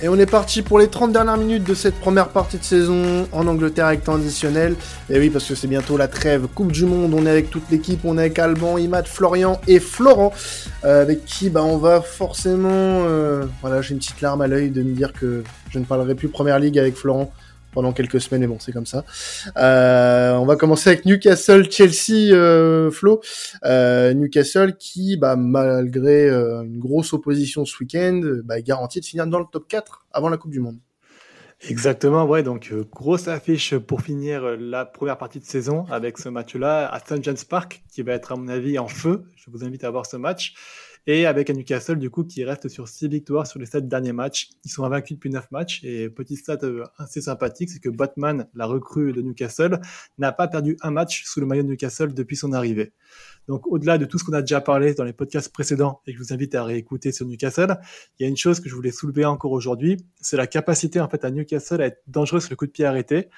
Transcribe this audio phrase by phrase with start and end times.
[0.00, 3.26] Et on est parti pour les 30 dernières minutes de cette première partie de saison
[3.32, 4.16] en Angleterre avec temps.
[4.16, 7.14] Et oui, parce que c'est bientôt la trêve Coupe du Monde.
[7.14, 8.00] On est avec toute l'équipe.
[8.04, 10.32] On est avec Alban, Imad, Florian et Florent.
[10.84, 12.70] Euh, avec qui bah, on va forcément...
[12.72, 16.14] Euh, voilà, j'ai une petite larme à l'œil de me dire que je ne parlerai
[16.14, 17.32] plus Première Ligue avec Florent
[17.72, 19.04] pendant quelques semaines, et bon, c'est comme ça.
[19.56, 23.20] Euh, on va commencer avec Newcastle-Chelsea, euh, Flo.
[23.64, 29.04] Euh, Newcastle qui, bah, malgré euh, une grosse opposition ce week-end, bah, est garanti de
[29.04, 30.78] finir dans le top 4 avant la Coupe du Monde.
[31.66, 32.42] Exactement, ouais.
[32.42, 36.86] Donc, euh, grosse affiche pour finir euh, la première partie de saison avec ce match-là
[36.88, 37.22] à St.
[37.24, 39.24] James Park, qui va être, à mon avis, en feu.
[39.34, 40.54] Je vous invite à voir ce match.
[41.10, 44.12] Et avec un Newcastle, du coup, qui reste sur 6 victoires sur les 7 derniers
[44.12, 44.50] matchs.
[44.66, 45.82] Ils sont invaincus depuis 9 matchs.
[45.82, 49.80] Et petit stat euh, assez sympathique, c'est que Batman, la recrue de Newcastle,
[50.18, 52.92] n'a pas perdu un match sous le maillot de Newcastle depuis son arrivée.
[53.46, 56.18] Donc, au-delà de tout ce qu'on a déjà parlé dans les podcasts précédents et que
[56.18, 57.78] je vous invite à réécouter sur Newcastle,
[58.18, 61.08] il y a une chose que je voulais soulever encore aujourd'hui, c'est la capacité, en
[61.08, 63.30] fait, à Newcastle à être dangereux sur le coup de pied arrêté.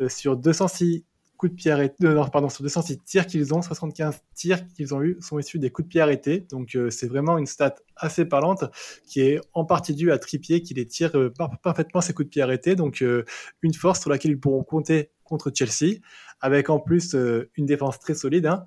[0.00, 1.04] Euh, sur 206
[1.50, 5.16] de pied arrêtés, euh, pardon, sur 206 tirs qu'ils ont, 75 tirs qu'ils ont eu
[5.20, 6.46] sont issus des coups de pied arrêtés.
[6.50, 8.64] Donc euh, c'est vraiment une stat assez parlante
[9.06, 11.32] qui est en partie due à Trippier qui les tire euh,
[11.62, 12.76] parfaitement ces coups de pied arrêtés.
[12.76, 13.04] Donc
[13.62, 15.98] une force sur laquelle ils pourront compter contre Chelsea,
[16.40, 17.16] avec en plus
[17.56, 18.46] une défense très solide.
[18.46, 18.66] Hein.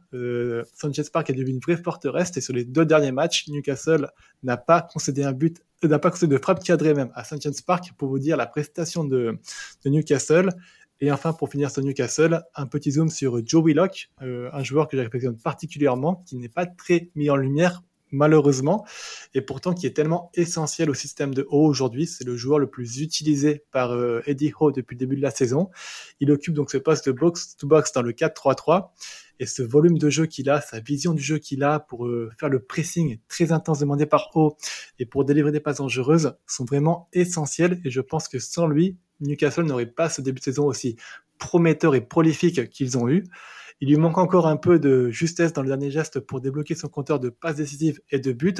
[0.74, 4.10] Sanchez Park est devenu une vraie forteresse et sur les deux derniers matchs, Newcastle
[4.42, 7.92] n'a pas concédé un but, n'a pas concédé de frappe cadrée même à Sanchez Park
[7.98, 9.38] pour vous dire la prestation de
[9.86, 10.50] Newcastle
[11.02, 14.88] et enfin, pour finir sur Newcastle, un petit zoom sur Joe Willock, euh, un joueur
[14.88, 17.82] que j'affectionne particulièrement, qui n'est pas très mis en lumière
[18.12, 18.86] malheureusement,
[19.34, 22.08] et pourtant qui est tellement essentiel au système de haut aujourd'hui.
[22.08, 25.32] C'est le joueur le plus utilisé par euh, Eddie Howe depuis le début de la
[25.32, 25.70] saison.
[26.20, 28.92] Il occupe donc ce poste de box-to-box dans le 4-3-3,
[29.40, 32.32] et ce volume de jeu qu'il a, sa vision du jeu qu'il a pour euh,
[32.40, 34.56] faire le pressing très intense demandé par Howe
[34.98, 38.98] et pour délivrer des passes dangereuses sont vraiment essentiels, et je pense que sans lui,
[39.22, 40.96] Newcastle n'aurait pas ce début de saison aussi
[41.38, 43.24] prometteur et prolifique qu'ils ont eu.
[43.82, 46.88] Il lui manque encore un peu de justesse dans le dernier geste pour débloquer son
[46.88, 48.54] compteur de passes décisives et de buts,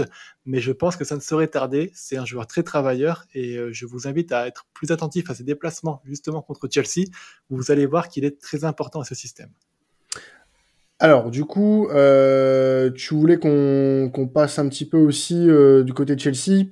[0.46, 1.90] mais je pense que ça ne serait tardé.
[1.94, 5.36] C'est un joueur très travailleur et euh, je vous invite à être plus attentif à
[5.36, 7.08] ses déplacements justement contre Chelsea.
[7.50, 9.50] Vous allez voir qu'il est très important à ce système.
[11.00, 16.16] Alors, du coup, euh, tu voulais qu'on passe un petit peu aussi euh, du côté
[16.16, 16.66] de Chelsea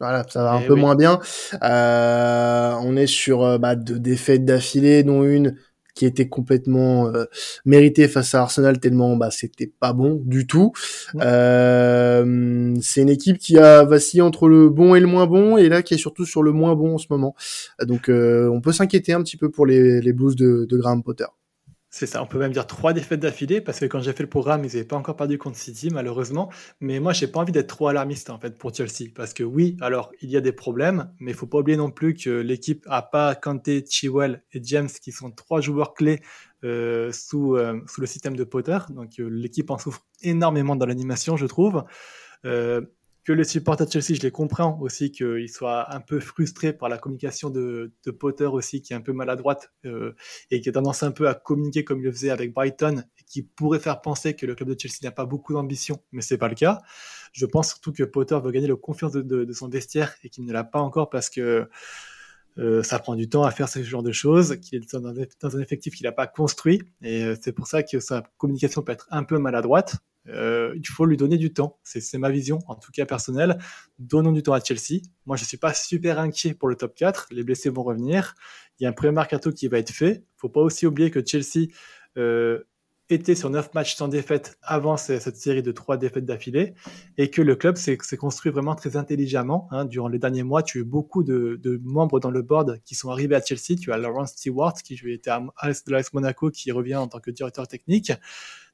[0.00, 1.20] voilà, ça va un eh peu moins bien.
[1.62, 5.56] Euh, on est sur euh, bah, deux défaites d'affilée, dont une
[5.94, 7.24] qui était complètement euh,
[7.64, 10.72] méritée face à Arsenal tellement bah c'était pas bon du tout.
[11.20, 15.68] Euh, c'est une équipe qui a vacillé entre le bon et le moins bon et
[15.68, 17.34] là qui est surtout sur le moins bon en ce moment.
[17.82, 21.02] Donc euh, on peut s'inquiéter un petit peu pour les, les Blues de, de Graham
[21.02, 21.26] Potter.
[21.92, 24.28] C'est ça, on peut même dire trois défaites d'affilée, parce que quand j'ai fait le
[24.28, 26.48] programme, ils n'avaient pas encore perdu contre City, malheureusement.
[26.78, 29.10] Mais moi, j'ai pas envie d'être trop alarmiste, en fait, pour Chelsea.
[29.12, 31.90] Parce que oui, alors, il y a des problèmes, mais il faut pas oublier non
[31.90, 36.22] plus que l'équipe a pas Kanté, Chiwell et James, qui sont trois joueurs clés
[36.62, 38.78] euh, sous, euh, sous le système de Potter.
[38.90, 41.82] Donc, euh, l'équipe en souffre énormément dans l'animation, je trouve.
[42.44, 42.82] Euh,
[43.24, 46.88] que les supporters de Chelsea, je les comprends aussi, qu'ils soient un peu frustrés par
[46.88, 50.14] la communication de, Potter aussi, qui est un peu maladroite euh,
[50.50, 53.24] et qui a tendance un peu à communiquer comme il le faisait avec Brighton, et
[53.24, 56.38] qui pourrait faire penser que le club de Chelsea n'a pas beaucoup d'ambition, mais c'est
[56.38, 56.80] pas le cas.
[57.32, 60.28] Je pense surtout que Potter veut gagner la confiance de, de, de son vestiaire et
[60.28, 61.68] qu'il ne l'a pas encore parce que
[62.58, 65.14] euh, ça prend du temps à faire ce genre de choses, qu'il est dans un,
[65.40, 68.82] dans un effectif qu'il n'a pas construit, et euh, c'est pour ça que sa communication
[68.82, 69.96] peut être un peu maladroite.
[70.28, 71.78] Euh, il faut lui donner du temps.
[71.82, 73.58] C'est ma vision, en tout cas personnelle.
[73.98, 75.02] Donnons du temps à Chelsea.
[75.26, 77.28] Moi, je suis pas super inquiet pour le top 4.
[77.30, 78.34] Les blessés vont revenir.
[78.78, 80.24] Il y a un premier mercato qui va être fait.
[80.36, 81.68] Faut pas aussi oublier que Chelsea
[82.16, 82.64] euh,
[83.08, 86.74] était sur 9 matchs sans défaite avant cette série de 3 défaites d'affilée
[87.18, 89.68] et que le club s'est construit vraiment très intelligemment.
[89.70, 89.84] Hein.
[89.84, 92.94] Durant les derniers mois, tu as eu beaucoup de, de, membres dans le board qui
[92.94, 93.78] sont arrivés à Chelsea.
[93.80, 97.30] Tu as Lawrence Stewart qui était à de l'AS Monaco qui revient en tant que
[97.30, 98.12] directeur technique.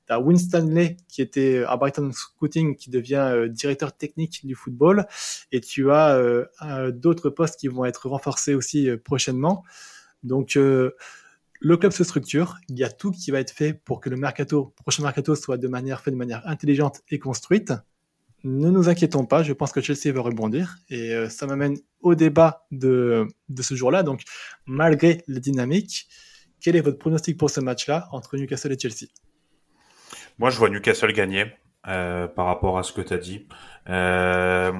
[0.06, 4.54] Tu as Winston Lee qui était à Brighton Scouting qui devient euh, directeur technique du
[4.54, 5.06] football
[5.52, 9.64] et tu as euh, d'autres postes qui vont être renforcés aussi euh, prochainement.
[10.22, 10.92] Donc euh,
[11.60, 14.16] le club se structure, il y a tout qui va être fait pour que le
[14.74, 17.72] prochain mercato soit de manière fait de manière intelligente et construite.
[18.44, 20.78] ne nous inquiétons pas, je pense que Chelsea va rebondir.
[20.90, 23.26] Et euh, ça m'amène au débat de,
[23.58, 24.02] ce jour-là.
[24.02, 24.22] Donc,
[24.66, 26.08] malgré les dynamiques,
[26.60, 29.06] quel est votre pronostic pour ce match-là entre Newcastle et Chelsea?
[30.38, 31.46] Moi, je vois Newcastle gagner
[31.88, 33.46] euh, par rapport à ce que tu as dit.
[33.88, 34.72] Euh,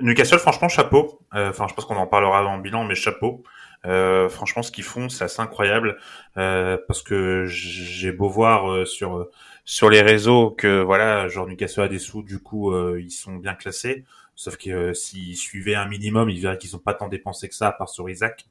[0.00, 1.20] Newcastle, franchement, chapeau.
[1.34, 3.42] Euh, enfin, je pense qu'on en parlera le bilan, mais chapeau.
[3.86, 5.98] Euh, franchement, ce qu'ils font, c'est assez incroyable
[6.36, 9.28] euh, parce que j'ai beau voir euh, sur
[9.64, 13.54] sur les réseaux que voilà, genre Newcastle a des sous, du coup, ils sont bien
[13.54, 14.04] classés.
[14.34, 17.68] Sauf que s'ils suivaient un minimum, ils verraient qu'ils n'ont pas tant dépensé que ça,
[17.68, 18.46] à part sur Isaac.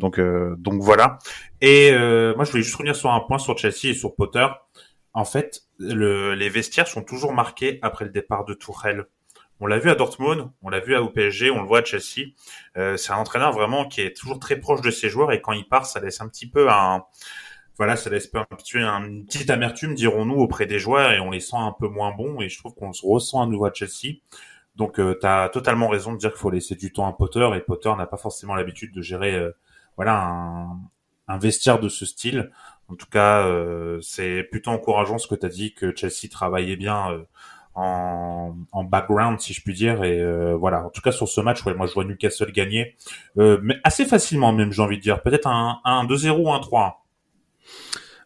[0.00, 0.18] Donc
[0.58, 1.20] donc voilà.
[1.60, 4.46] Et moi, je voulais juste revenir sur un point sur Chelsea et sur Potter.
[5.16, 9.06] En fait, le, les vestiaires sont toujours marqués après le départ de Tourelle.
[9.60, 12.32] On l'a vu à Dortmund, on l'a vu à PSG, on le voit à Chelsea.
[12.76, 15.52] Euh, c'est un entraîneur vraiment qui est toujours très proche de ses joueurs et quand
[15.52, 17.04] il part, ça laisse un petit peu un,
[17.78, 21.40] voilà, ça laisse un petit, une petite amertume, dirons-nous, auprès des joueurs et on les
[21.40, 24.18] sent un peu moins bons et je trouve qu'on se ressent à nouveau à Chelsea.
[24.76, 27.48] Donc, euh, tu as totalement raison de dire qu'il faut laisser du temps à Potter
[27.54, 29.50] et Potter n'a pas forcément l'habitude de gérer, euh,
[29.96, 30.68] voilà,
[31.28, 32.50] un, vestiaire de ce style.
[32.88, 36.76] En tout cas, euh, c'est plutôt encourageant ce que tu as dit que Chelsea travaillait
[36.76, 37.26] bien
[37.76, 40.02] en, background, si je puis dire.
[40.04, 42.96] Et euh, voilà, en tout cas sur ce match, ouais, moi je vois Newcastle gagner,
[43.38, 45.22] euh, mais assez facilement même, j'ai envie de dire.
[45.22, 47.04] Peut-être un, un 2-0 ou un 3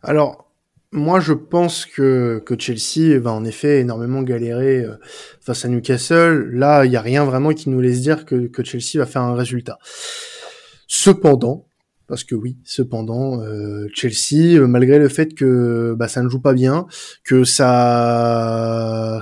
[0.02, 0.46] Alors,
[0.92, 4.96] moi je pense que, que Chelsea va en effet énormément galérer euh,
[5.40, 6.50] face à Newcastle.
[6.52, 9.22] Là, il n'y a rien vraiment qui nous laisse dire que, que Chelsea va faire
[9.22, 9.78] un résultat.
[10.86, 11.66] Cependant,
[12.10, 16.40] parce que oui, cependant, euh, Chelsea, euh, malgré le fait que bah, ça ne joue
[16.40, 16.86] pas bien,
[17.22, 19.20] que ça,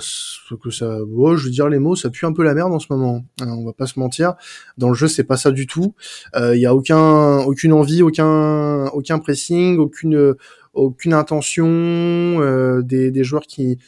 [0.56, 2.86] que ça, je veux dire les mots, ça pue un peu la merde en ce
[2.88, 3.26] moment.
[3.42, 4.36] Hein, on va pas se mentir.
[4.78, 5.94] Dans le jeu, c'est pas ça du tout.
[6.34, 10.34] Il euh, y a aucun, aucune envie, aucun, aucun pressing, aucune,
[10.72, 13.78] aucune intention euh, des, des joueurs qui,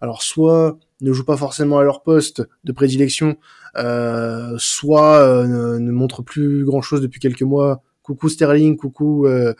[0.00, 3.36] alors soit ne jouent pas forcément à leur poste de prédilection,
[3.76, 9.52] euh, soit ne, ne montrent plus grand chose depuis quelques mois coucou Sterling, coucou euh,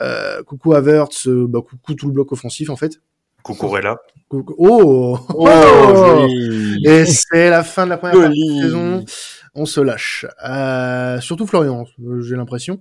[0.00, 3.00] euh, coucou Havertz, euh, bah, coucou tout le bloc offensif en fait.
[3.42, 3.98] Coucou Rella.
[4.30, 6.26] Oh, oh, oh
[6.84, 9.04] Et c'est la fin de la première partie de saison.
[9.54, 10.26] On se lâche.
[10.46, 11.84] Euh, surtout Florian,
[12.20, 12.80] j'ai l'impression.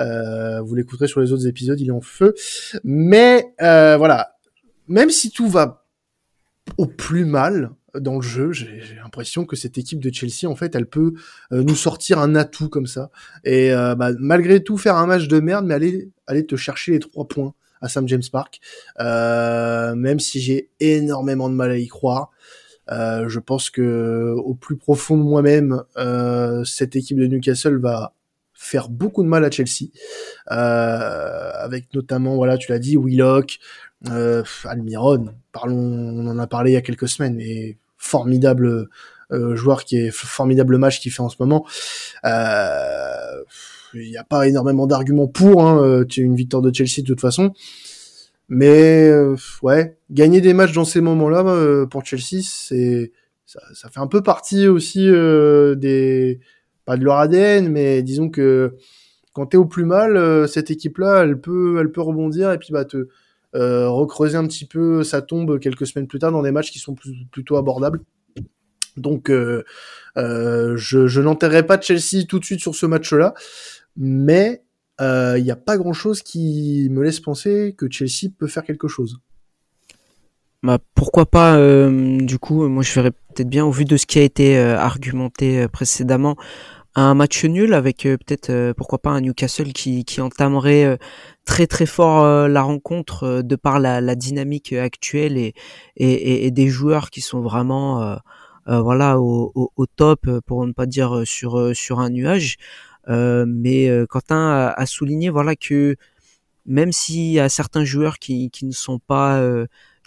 [0.00, 2.34] Euh, vous l'écouterez sur les autres épisodes, il est en feu.
[2.82, 4.36] Mais euh, voilà,
[4.88, 5.84] même si tout va
[6.78, 7.70] au plus mal,
[8.00, 8.52] dans le jeu.
[8.52, 11.14] J'ai l'impression que cette équipe de Chelsea, en fait, elle peut
[11.52, 13.10] euh, nous sortir un atout comme ça.
[13.44, 16.92] Et euh, bah, malgré tout, faire un match de merde, mais aller, aller te chercher
[16.92, 18.06] les trois points à St.
[18.08, 18.60] James Park.
[19.00, 22.30] Euh, même si j'ai énormément de mal à y croire.
[22.88, 25.82] je pense que au plus profond de moi-même,
[26.64, 28.12] cette équipe de Newcastle va
[28.58, 29.90] faire beaucoup de mal à Chelsea,
[30.46, 33.58] avec notamment, voilà, tu l'as dit, Willock,
[34.10, 38.88] euh, Almiron, parlons, on en a parlé il y a quelques semaines, mais formidable
[39.32, 41.66] euh, joueur qui est formidable match qu'il fait en ce moment.
[42.24, 43.42] Euh,
[43.94, 45.66] il n'y a pas énormément d'arguments pour.
[45.66, 47.52] Hein, euh, une victoire de Chelsea de toute façon.
[48.48, 49.10] Mais
[49.62, 53.10] ouais, gagner des matchs dans ces moments-là pour Chelsea, c'est
[53.44, 56.38] ça, ça, fait un peu partie aussi des
[56.84, 58.76] pas de leur ADN, mais disons que
[59.32, 62.84] quand t'es au plus mal, cette équipe-là, elle peut elle peut rebondir et puis bah
[62.84, 63.08] te
[63.54, 66.78] euh, recreuser un petit peu sa tombe quelques semaines plus tard dans des matchs qui
[66.78, 66.94] sont
[67.30, 68.00] plutôt abordables.
[68.96, 69.64] Donc, euh,
[70.16, 73.34] euh, je, je n'enterrerai pas Chelsea tout de suite sur ce match-là,
[73.96, 74.62] mais
[74.98, 79.20] il n'y a pas grand-chose qui me laisse penser que Chelsea peut faire quelque chose.
[80.62, 81.58] Bah, pourquoi pas,
[81.90, 85.68] du coup, moi je ferais peut-être bien, au vu de ce qui a été argumenté
[85.68, 86.36] précédemment,
[86.96, 90.98] un match nul avec peut-être, pourquoi pas, un Newcastle qui, qui entamerait
[91.46, 95.54] très très fort euh, la rencontre euh, de par la, la dynamique actuelle et,
[95.96, 100.72] et, et, des joueurs qui sont vraiment euh, voilà au, au, au, top pour ne
[100.72, 102.56] pas dire sur sur un nuage.
[103.08, 105.96] mais Quentin a, a, souligné voilà que
[106.66, 109.40] même s'il y a certains joueurs qui, qui ne sont pas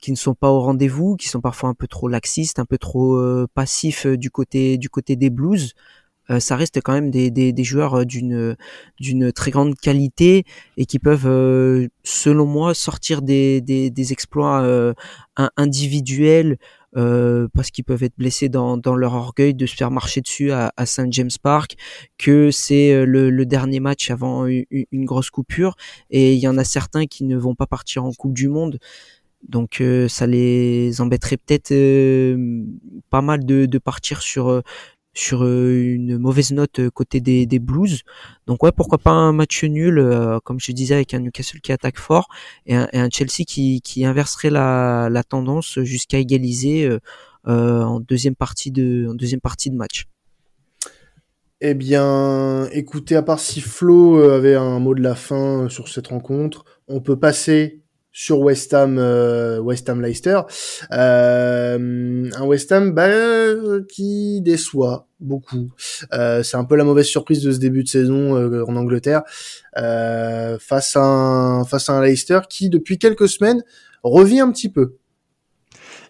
[0.02, 2.78] qui ne sont pas au rendez-vous, qui sont parfois un peu trop laxistes, un peu
[2.78, 3.18] trop
[3.54, 7.64] passifs du côté du côté des Blues, euh, ça reste quand même des, des, des
[7.64, 8.56] joueurs euh, d'une
[9.00, 10.44] d'une très grande qualité
[10.78, 14.94] et qui peuvent, euh, selon moi, sortir des, des, des exploits
[15.58, 16.58] individuels
[16.94, 20.72] parce qu'ils peuvent être blessés dans, dans leur orgueil de se faire marcher dessus à,
[20.76, 21.76] à Saint James Park,
[22.18, 25.76] que c'est le, le, dernier match avant une, grosse coupure
[26.10, 28.80] et il y en a certains qui ne vont pas partir en Coupe du Monde.
[29.48, 31.74] Donc ça les embêterait peut-être
[33.10, 34.62] pas mal de, de partir sur
[35.14, 38.04] sur euh, une mauvaise note euh, côté des, Blues.
[38.48, 41.72] Donc ouais, pourquoi pas un match nul, euh, comme je disais, avec un Newcastle qui
[41.72, 42.28] attaque fort
[42.66, 46.90] et un, Chelsea qui, inverserait la, tendance jusqu'à égaliser
[47.46, 50.06] en deuxième partie de deuxième partie de match.
[51.62, 56.08] Eh bien, écoutez, à part si Flo avait un mot de la fin sur cette
[56.08, 58.98] rencontre, on peut passer sur West Ham,
[59.62, 60.42] West Ham Leicester,
[62.50, 63.08] West Ham bah,
[63.88, 65.72] qui déçoit beaucoup.
[66.14, 69.22] Euh, c'est un peu la mauvaise surprise de ce début de saison en Angleterre
[69.76, 73.64] face à un face à un Leicester qui depuis quelques semaines
[74.04, 74.96] revient un petit peu.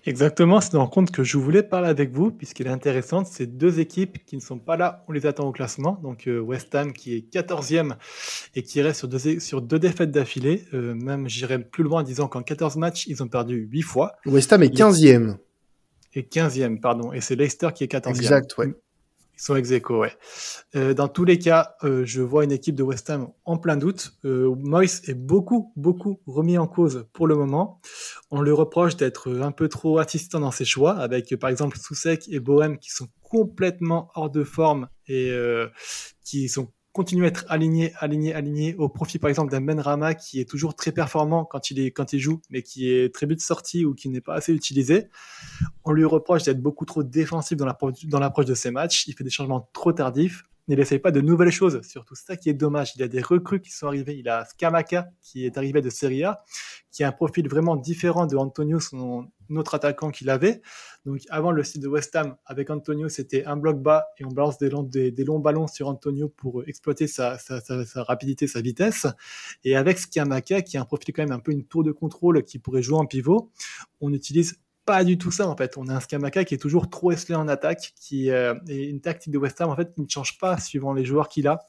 [0.05, 3.27] Exactement, c'est une rencontre que je voulais parler avec vous, puisqu'elle est intéressante.
[3.27, 5.99] C'est deux équipes qui ne sont pas là, on les attend au classement.
[6.01, 7.95] Donc euh, West Ham qui est 14e
[8.55, 10.65] et qui reste sur deux, sur deux défaites d'affilée.
[10.73, 14.13] Euh, même j'irai plus loin en disant qu'en 14 matchs, ils ont perdu 8 fois.
[14.25, 15.35] West Ham est 15e.
[16.13, 17.13] Et 15e, pardon.
[17.13, 18.09] Et c'est Leicester qui est 14e.
[18.09, 18.73] Exact, ouais.
[19.39, 20.11] Ils sont ex aequo, ouais.
[20.75, 23.77] Euh, dans tous les cas, euh, je vois une équipe de West Ham en plein
[23.77, 24.17] doute.
[24.25, 27.79] Euh, Moyes est beaucoup, beaucoup remis en cause pour le moment.
[28.31, 32.27] On lui reproche d'être un peu trop assistant dans ses choix, avec par exemple Soucek
[32.27, 35.69] et Bohem qui sont complètement hors de forme et euh,
[36.25, 40.15] qui sont continuer à être aligné, aligné, aligné au profit par exemple d'un Ben Rama
[40.15, 43.25] qui est toujours très performant quand il est quand il joue, mais qui est très
[43.25, 45.07] vite sorti ou qui n'est pas assez utilisé.
[45.85, 49.07] On lui reproche d'être beaucoup trop défensif dans l'approche de ses matchs.
[49.07, 51.81] Il fait des changements trop tardifs il n'essaye pas de nouvelles choses.
[51.81, 52.91] Surtout ça qui est dommage.
[52.95, 54.17] Il y a des recrues qui sont arrivées.
[54.17, 56.43] Il a Skamaka qui est arrivé de Serie A,
[56.91, 58.79] qui a un profil vraiment différent de Antonio,
[59.57, 60.61] autre attaquant qu'il avait.
[61.05, 64.29] Donc avant le site de West Ham avec Antonio, c'était un bloc bas et on
[64.29, 67.59] balance des longs, des, longs ballons sur Antonio pour exploiter sa, sa,
[68.03, 69.07] rapidité, sa vitesse.
[69.63, 72.43] Et avec Skamaka qui a un profil quand même un peu une tour de contrôle
[72.43, 73.51] qui pourrait jouer en pivot,
[74.01, 75.77] on utilise pas du tout ça en fait.
[75.77, 79.01] On a un Skamaka qui est toujours trop esselé en attaque, qui euh, est une
[79.01, 81.59] tactique de West Ham en fait qui ne change pas suivant les joueurs qu'il a.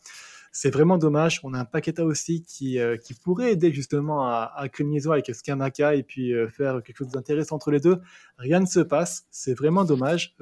[0.52, 1.40] C'est vraiment dommage.
[1.44, 5.32] On a un Paqueta aussi qui, euh, qui pourrait aider justement à, à liaison avec
[5.32, 8.00] Skamaka et puis euh, faire quelque chose d'intéressant entre les deux.
[8.36, 9.26] Rien ne se passe.
[9.30, 10.36] C'est vraiment dommage.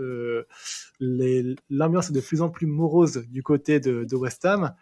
[0.98, 4.74] L'ambiance est de plus en plus morose du côté de, de West Ham.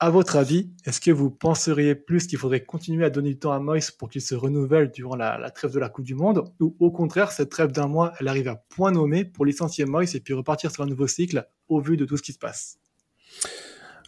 [0.00, 3.50] À votre avis, est-ce que vous penseriez plus qu'il faudrait continuer à donner du temps
[3.50, 6.76] à Moïse pour qu'il se renouvelle durant la, trêve de la Coupe du Monde Ou
[6.78, 10.20] au contraire, cette trêve d'un mois, elle arrive à point nommé pour licencier Moïse et
[10.20, 12.78] puis repartir sur un nouveau cycle au vu de tout ce qui se passe?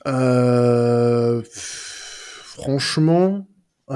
[0.06, 1.42] Euh...
[1.52, 3.46] Franchement,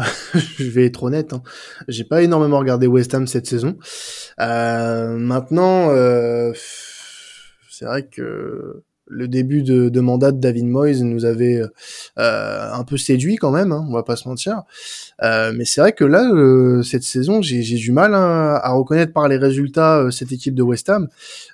[0.59, 1.43] je vais être honnête, hein.
[1.87, 3.77] j'ai pas énormément regardé West Ham cette saison.
[4.41, 6.53] Euh, maintenant, euh...
[7.71, 11.61] c'est vrai que le début de, de, mandat de David Moyes nous avait
[12.19, 14.63] euh, un peu séduit quand même, hein, on va pas se mentir.
[15.23, 19.13] Euh, mais c'est vrai que là, euh, cette saison, j'ai du mal hein, à reconnaître
[19.13, 21.09] par les résultats euh, cette équipe de West Ham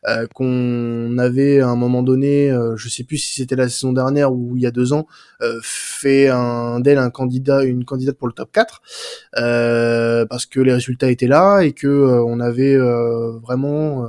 [0.09, 4.33] euh, qu'on avait à un moment donné, je sais plus si c'était la saison dernière
[4.33, 5.07] ou il y a deux ans,
[5.62, 8.83] fait un d'elle un candidat, une candidate pour le top 4
[10.28, 12.76] parce que les résultats étaient là et que on avait
[13.40, 14.09] vraiment euh,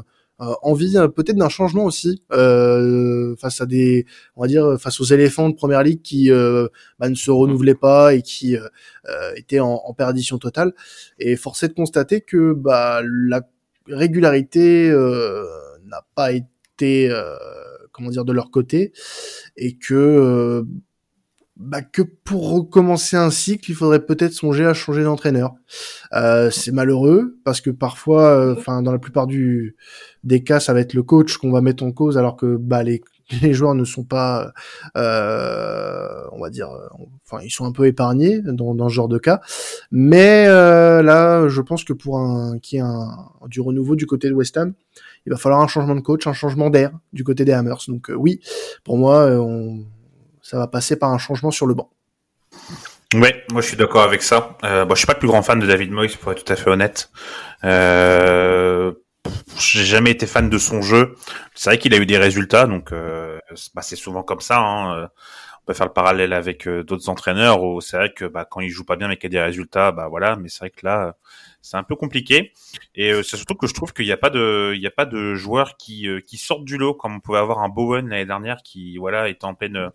[0.61, 4.05] envie euh, peut-être d'un changement aussi euh, face à des,
[4.35, 8.13] on va dire, face aux éléphants de première ligue qui bah, ne se renouvelaient pas
[8.13, 8.55] et qui
[9.35, 10.73] étaient en, en, perdition totale.
[11.19, 13.41] Et force est de constater que bah, la
[13.87, 14.89] régularité
[15.85, 17.13] n'a pas été
[17.91, 18.93] comment dire de leur côté
[19.57, 20.65] et que
[21.61, 25.53] bah, que pour recommencer un cycle, il faudrait peut-être songer à changer d'entraîneur.
[26.13, 29.75] Euh, c'est malheureux parce que parfois, enfin dans la plupart du,
[30.23, 32.83] des cas, ça va être le coach qu'on va mettre en cause, alors que bah
[32.83, 33.01] les,
[33.41, 34.51] les joueurs ne sont pas,
[34.97, 36.69] euh, on va dire,
[37.25, 39.41] enfin ils sont un peu épargnés dans, dans ce genre de cas.
[39.91, 43.07] Mais euh, là, je pense que pour un qui est un
[43.47, 44.73] du renouveau du côté de West Ham,
[45.25, 47.85] il va falloir un changement de coach, un changement d'air du côté des Hammers.
[47.87, 48.41] Donc euh, oui,
[48.83, 49.85] pour moi, on
[50.51, 51.89] ça va passer par un changement sur le banc.
[53.13, 54.57] Ouais, moi je suis d'accord avec ça.
[54.65, 56.51] Euh, bon, je suis pas le plus grand fan de David Moyes, pour être tout
[56.51, 57.09] à fait honnête.
[57.63, 58.91] Euh,
[59.57, 61.15] j'ai jamais été fan de son jeu.
[61.55, 63.39] C'est vrai qu'il a eu des résultats, donc euh,
[63.73, 64.59] bah, c'est souvent comme ça.
[64.59, 65.09] Hein.
[65.63, 68.59] On peut faire le parallèle avec euh, d'autres entraîneurs où c'est vrai que bah, quand
[68.59, 70.35] il joue pas bien mais qu'il y a des résultats, bah voilà.
[70.35, 71.15] Mais c'est vrai que là,
[71.61, 72.53] c'est un peu compliqué.
[72.95, 76.07] Et euh, c'est surtout que je trouve qu'il n'y a pas de, il joueurs qui
[76.07, 79.29] euh, qui sortent du lot comme on pouvait avoir un Bowen l'année dernière qui voilà
[79.29, 79.91] était en pleine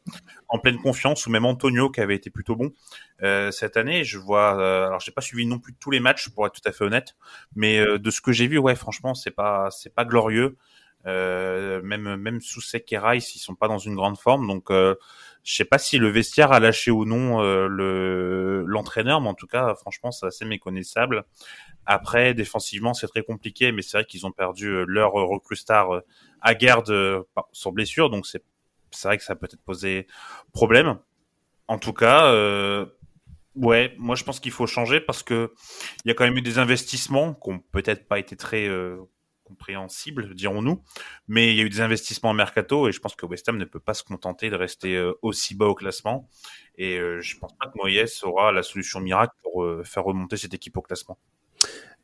[0.49, 2.73] en pleine confiance ou même Antonio qui avait été plutôt bon
[3.23, 4.05] euh, cette année.
[4.05, 4.51] Je vois,
[4.87, 7.17] alors j'ai pas suivi non plus tous les matchs pour être tout à fait honnête,
[7.55, 10.57] mais de ce que j'ai vu, ouais, franchement, c'est pas c'est pas glorieux.
[11.07, 14.71] Même même sous et Rice, ils sont pas dans une grande forme, donc
[15.47, 19.35] je sais pas si le vestiaire a lâché ou non euh, le l'entraîneur, mais en
[19.35, 21.25] tout cas, franchement, c'est assez méconnaissable.
[21.87, 25.95] Après, défensivement, c'est très compliqué, mais c'est vrai qu'ils ont perdu euh, leur recrue star
[25.95, 26.01] euh,
[26.41, 26.93] à garde
[27.53, 28.45] sur blessure, donc c'est
[28.91, 30.09] c'est vrai que ça peut être posé
[30.53, 30.99] problème.
[31.69, 32.87] En tout cas, euh,
[33.55, 35.53] ouais, moi je pense qu'il faut changer parce que
[36.05, 38.69] il y a quand même eu des investissements qui ont peut-être pas été très
[39.47, 40.83] compréhensible, dirons-nous.
[41.29, 43.57] Mais il y a eu des investissements en mercato et je pense que West Ham
[43.57, 46.29] ne peut pas se contenter de rester aussi bas au classement.
[46.79, 50.77] Et je pense pas que Moyes aura la solution miracle pour faire remonter cette équipe
[50.77, 51.19] au classement.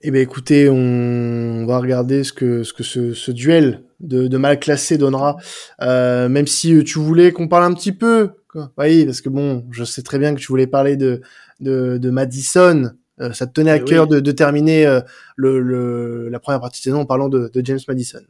[0.05, 5.37] Eh bien écoutez, on va regarder ce que ce duel de, mal classé donnera.
[5.81, 8.31] Euh, même si tu voulais qu'on parle un petit peu,
[8.77, 11.23] oui, parce que bon, je sais très bien que tu voulais parler de,
[11.61, 12.93] de Madison.
[13.21, 15.01] Euh, ça te tenait à eh cœur de, de, terminer euh,
[15.37, 18.23] le, le, la première partie de saison en parlant de, de James Madison?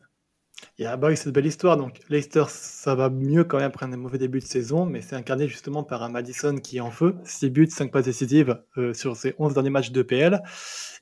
[0.79, 1.77] Et ah bah oui, c'est une belle histoire.
[1.77, 5.17] Donc Leicester, ça va mieux quand même après un mauvais début de saison, mais c'est
[5.17, 7.15] incarné justement par un Madison qui est en feu.
[7.25, 10.43] 6 buts, 5 passes décisives euh, sur ses 11 derniers matchs de PL.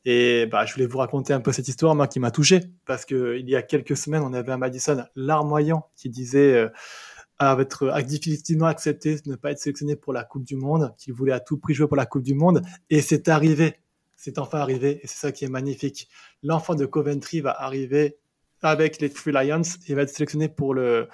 [0.04, 3.04] Et bah, je voulais vous raconter un peu cette histoire, moi, qui m'a touché, parce
[3.04, 6.68] que il y a quelques semaines, on avait un Madison larmoyant qui disait
[7.42, 11.14] euh, être difficilement accepté de ne pas être sélectionné pour la Coupe du Monde, qu'il
[11.14, 13.76] voulait à tout prix jouer pour la Coupe du Monde, et c'est arrivé.
[14.16, 16.08] C'est enfin arrivé, et c'est ça qui est magnifique.
[16.42, 18.18] L'enfant de Coventry va arriver
[18.62, 21.08] avec les Free Lions et va être sélectionné pour le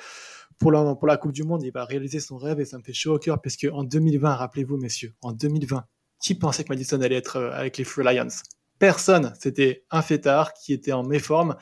[0.59, 1.63] pour la, pour la Coupe du Monde.
[1.63, 4.35] Il va réaliser son rêve et ça me fait chaud au cœur, puisque en 2020,
[4.35, 5.85] rappelez-vous, messieurs, en 2020,
[6.21, 8.29] qui pensait que Madison allait être euh, avec les Free Lions?
[8.79, 9.33] Personne.
[9.39, 11.57] C'était un fêtard qui était en méforme.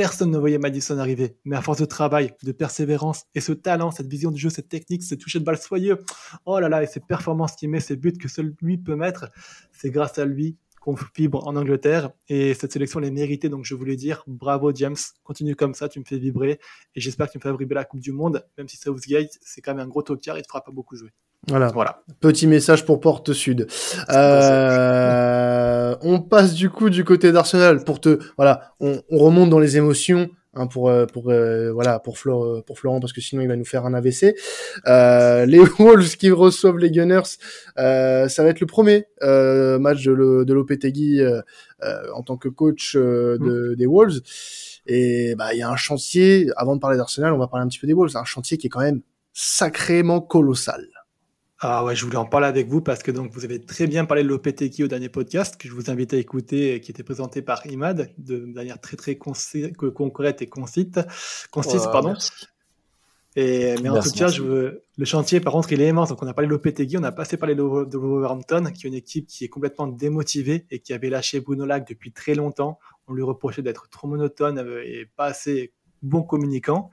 [0.00, 1.36] Personne ne voyait Madison arriver.
[1.44, 4.70] Mais à force de travail, de persévérance et ce talent, cette vision du jeu, cette
[4.70, 5.98] technique, ce toucher de balle soyeux,
[6.46, 9.30] oh là là, et ces performances qu'il met, ces buts que seul lui peut mettre,
[9.72, 12.12] c'est grâce à lui qu'on vibre en Angleterre.
[12.30, 13.50] Et cette sélection l'est méritée.
[13.50, 16.60] Donc je voulais dire bravo James, continue comme ça, tu me fais vibrer.
[16.94, 19.60] Et j'espère que tu me fais vibrer la Coupe du Monde, même si Southgate, c'est
[19.60, 21.10] quand même un gros tocard, il ne fera pas beaucoup jouer.
[21.48, 21.68] Voilà.
[21.68, 22.04] voilà.
[22.20, 23.66] Petit message pour Porte Sud.
[24.10, 29.58] Euh, on passe du coup du côté d'Arsenal pour te, voilà, on, on, remonte dans
[29.58, 30.30] les émotions.
[30.54, 33.54] Hein, pour euh, pour euh, voilà pour Flor pour Florent parce que sinon il va
[33.54, 34.34] nous faire un AVC.
[34.88, 37.38] Euh, les Wolves qui reçoivent les Gunners,
[37.78, 41.20] euh, ça va être le premier euh, match de, de Lopetegui
[42.12, 43.76] en tant que coach de, mm.
[43.76, 44.20] des Wolves.
[44.86, 46.48] Et bah il y a un chantier.
[46.56, 48.16] Avant de parler d'Arsenal, on va parler un petit peu des Wolves.
[48.16, 50.84] Un chantier qui est quand même sacrément colossal.
[51.62, 54.06] Ah ouais, je voulais en parler avec vous parce que donc vous avez très bien
[54.06, 57.42] parlé de l'OPTQ au dernier podcast que je vous invite à écouter, qui était présenté
[57.42, 60.90] par Imad de manière très très concrète et concise.
[61.50, 62.14] concise pardon.
[63.36, 64.84] Et, mais en tout cas, je veux...
[64.96, 66.08] le chantier, par contre, il est immense.
[66.08, 68.96] Donc, on a parlé de l'OPTG, on a passé parler de Wolverhampton, qui est une
[68.96, 72.78] équipe qui est complètement démotivée et qui avait lâché Bruno Lac depuis très longtemps.
[73.06, 76.90] On lui reprochait d'être trop monotone euh, et pas assez bon communicant.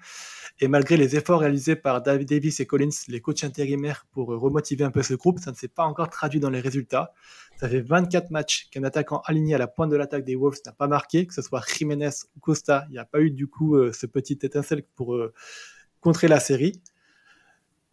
[0.59, 4.83] Et malgré les efforts réalisés par David Davis et Collins, les coachs intérimaires, pour remotiver
[4.83, 7.13] un peu ce groupe, ça ne s'est pas encore traduit dans les résultats.
[7.59, 10.71] Ça fait 24 matchs qu'un attaquant aligné à la pointe de l'attaque des Wolves n'a
[10.71, 12.85] pas marqué, que ce soit Jiménez ou Costa.
[12.89, 15.33] Il n'y a pas eu du coup euh, ce petit étincelle pour euh,
[16.01, 16.81] contrer la série.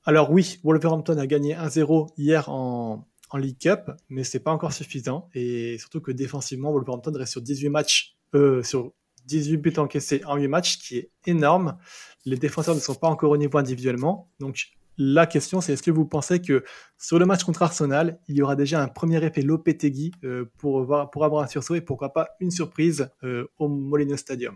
[0.04, 4.72] Alors oui, Wolverhampton a gagné 1-0 hier en, en League Cup, mais c'est pas encore
[4.72, 5.28] suffisant.
[5.34, 8.92] Et surtout que défensivement, Wolverhampton reste sur 18 matchs, euh, sur
[9.26, 11.76] 18 buts encaissés en 8 matchs, qui est énorme.
[12.24, 14.30] Les défenseurs ne sont pas encore au niveau individuellement.
[14.40, 16.64] Donc, la question, c'est est-ce que vous pensez que
[16.98, 20.80] sur le match contre Arsenal, il y aura déjà un premier effet Lopetegui euh, pour,
[20.80, 24.54] avoir un sursaut et pourquoi pas une surprise euh, au Molino Stadium?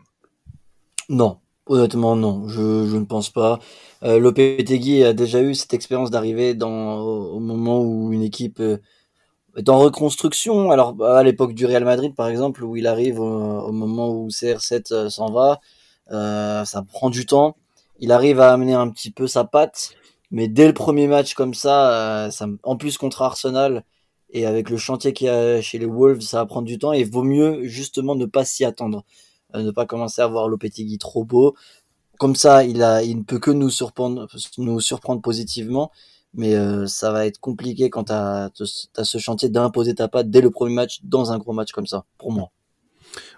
[1.09, 3.59] Non, honnêtement, non, je, ne pense pas.
[4.03, 8.79] Euh, Lopetegui a déjà eu cette expérience d'arriver au moment où une équipe euh,
[9.67, 10.71] en reconstruction.
[10.71, 14.93] Alors à l'époque du Real Madrid, par exemple, où il arrive au, moment où CR7
[14.93, 15.61] euh, s'en va,
[16.13, 17.57] euh, ça prend du temps.
[17.99, 19.91] Il arrive à amener un petit peu sa patte,
[20.31, 22.31] mais dès le premier match comme ça, euh,
[22.63, 23.85] en plus contre Arsenal
[24.31, 26.93] et avec le chantier qu'il y a chez les Wolves, ça va prendre du temps
[26.93, 29.05] et vaut mieux justement ne pas s'y attendre,
[29.55, 31.55] ne pas commencer à voir Lopetegui trop beau.
[32.19, 34.29] Comme ça, il ne peut que nous surprendre
[35.23, 35.91] positivement
[36.35, 40.41] mais euh, ça va être compliqué quand tu as, ce chantier d'imposer ta patte dès
[40.41, 42.51] le premier match dans un gros match comme ça, pour moi.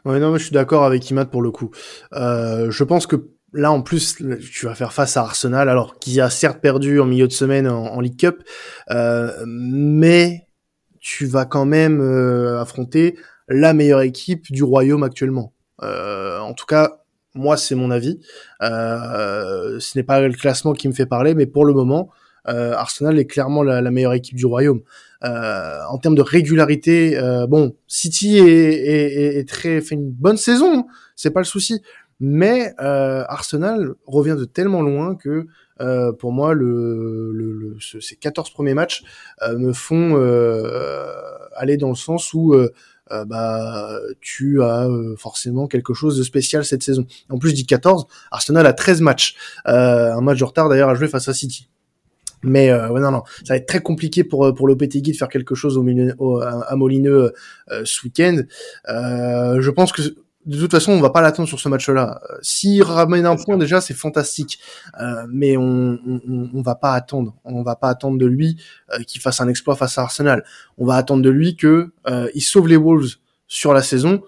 [0.04, 1.70] Ouais, non, mais je suis d'accord avec Imad pour le coup.
[2.12, 4.16] Euh, je pense que là, en plus,
[4.52, 7.68] tu vas faire face à Arsenal, alors qui a certes perdu en milieu de semaine
[7.68, 8.42] en, League Cup,
[8.90, 10.48] euh, mais
[11.00, 15.52] tu vas quand même euh, affronter la meilleure équipe du royaume actuellement.
[15.82, 17.00] Euh, en tout cas,
[17.34, 18.20] moi, c'est mon avis.
[18.62, 22.10] Euh, ce n'est pas le classement qui me fait parler, mais pour le moment,
[22.46, 24.82] Arsenal est clairement la, meilleure équipe du royaume.
[25.22, 30.86] Euh, en termes de régularité, euh, bon, City est, est, très fait une bonne saison,
[31.14, 31.82] c'est pas le souci.
[32.20, 35.46] Mais Arsenal revient de tellement loin que
[36.18, 39.02] pour moi, le, le, ces 14 premiers matchs
[39.56, 40.16] me font
[41.56, 42.54] aller dans le sens où
[43.08, 47.06] bah tu as forcément quelque chose de spécial cette saison.
[47.30, 51.08] En plus, dis 14, Arsenal a 13 matchs, un match de retard d'ailleurs à jouer
[51.08, 51.70] face à City.
[52.42, 55.16] Mais euh, ouais, non, non, ça va être très compliqué pour euh, pour Lopetegui de
[55.16, 56.14] faire quelque chose au, milieu,
[56.66, 57.32] à Molineux
[57.70, 58.42] euh, ce week-end.
[58.88, 60.02] Euh, je pense que
[60.46, 62.20] de toute façon, on va pas l'attendre sur ce match-là.
[62.30, 64.58] Euh, s'il ramène un point déjà, c'est fantastique.
[65.00, 67.36] Euh, mais on, on, on, va pas attendre.
[67.44, 68.56] On va pas attendre de lui
[68.92, 70.44] euh, qu'il fasse un exploit face à Arsenal.
[70.78, 74.22] On va attendre de lui que euh, il sauve les Wolves sur la saison.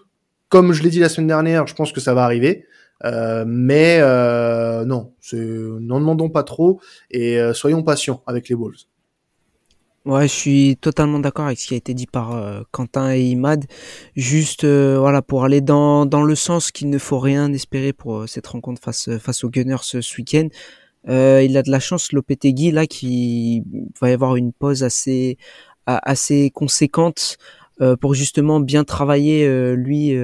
[0.51, 2.67] Comme je l'ai dit la semaine dernière, je pense que ça va arriver.
[3.03, 4.01] Mais
[4.85, 8.87] non, n'en demandons pas trop et soyons patients avec les Wolves.
[10.05, 13.21] Ouais, je suis totalement d'accord avec ce qui a été dit par euh, Quentin et
[13.23, 13.67] Imad.
[14.17, 18.23] Juste, euh, voilà, pour aller dans, dans le sens qu'il ne faut rien espérer pour
[18.23, 20.49] euh, cette rencontre face face aux Gunners ce, week-end.
[21.07, 23.63] il a de la chance, Lopetegui, là, qui
[24.01, 25.39] va y avoir une pause assez
[25.87, 27.39] assez conséquente
[28.01, 30.17] pour justement bien travailler lui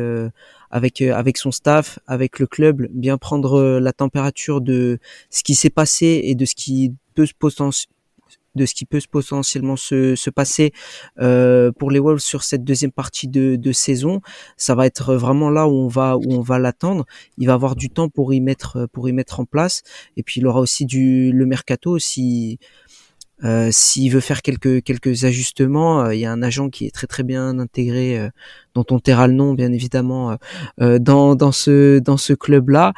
[0.71, 4.99] avec avec son staff, avec le club, bien prendre la température de
[5.31, 7.95] ce qui s'est passé et de ce qui peut se potentiellement
[8.59, 10.73] de ce qui peut potentiellement se, se passer
[11.21, 14.21] euh, pour les Wolves sur cette deuxième partie de, de, saison.
[14.57, 17.07] Ça va être vraiment là où on va où on va l'attendre.
[17.39, 19.83] Il va avoir du temps pour y mettre pour y mettre en place.
[20.17, 22.59] Et puis il aura aussi du le mercato si
[23.45, 26.91] euh, S'il veut faire quelques quelques ajustements, euh, il y a un agent qui est
[26.91, 28.29] très très bien intégré, euh,
[28.75, 30.37] dont on taira le nom bien évidemment
[30.81, 32.93] euh, dans dans ce dans ce club là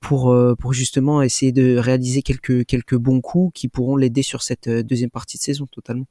[0.00, 4.68] pour pour justement essayer de réaliser quelques quelques bons coups qui pourront l'aider sur cette
[4.68, 6.06] deuxième partie de saison totalement.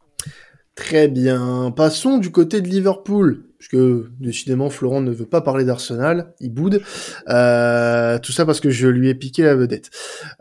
[0.76, 1.72] Très bien.
[1.76, 3.78] Passons du côté de Liverpool, puisque
[4.20, 6.82] décidément Florent ne veut pas parler d'Arsenal, il boude.
[7.30, 9.89] Euh, tout ça parce que je lui ai piqué la vedette.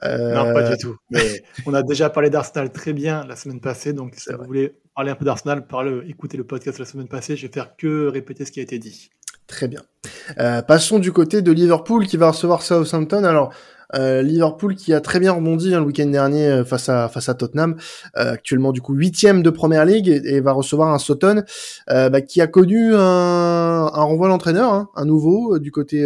[0.05, 0.35] Euh...
[0.35, 0.97] Non, pas du tout.
[1.11, 4.75] Mais on a déjà parlé d'Arsenal très bien la semaine passée, donc si vous voulez
[4.95, 8.09] parler un peu d'Arsenal, parlez, écoutez le podcast la semaine passée, je vais faire que
[8.09, 9.11] répéter ce qui a été dit.
[9.47, 9.83] Très bien.
[10.39, 13.23] Euh, passons du côté de Liverpool qui va recevoir Southampton.
[13.23, 13.53] Alors,
[13.95, 17.29] euh, Liverpool qui a très bien rebondi hein, le week-end dernier euh, face à face
[17.29, 17.77] à Tottenham,
[18.17, 21.43] euh, actuellement du coup huitième de Première Ligue et, va recevoir un Sutton
[21.89, 25.97] bah, qui a connu un, un renvoi d'entraîneur, hein, un nouveau du côté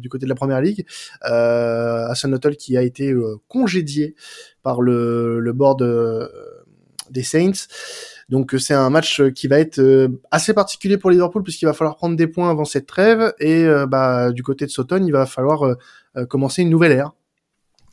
[0.00, 0.84] du côté de la Première Ligue,
[1.28, 3.14] euh, Hassan qui a été
[3.48, 4.14] congédié
[4.62, 5.82] par le, le board
[7.10, 7.66] des Saints.
[8.28, 12.16] Donc c'est un match qui va être assez particulier pour Liverpool puisqu'il va falloir prendre
[12.16, 13.32] des points avant cette trêve.
[13.40, 15.74] Et bah, du côté de Sutton il va falloir euh,
[16.28, 17.12] commencer une nouvelle ère.